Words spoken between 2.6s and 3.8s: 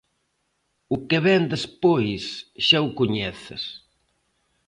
xa o coñeces.